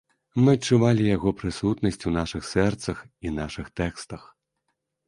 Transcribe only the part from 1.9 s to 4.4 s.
у нашых сэрцах і нашых тэкстах.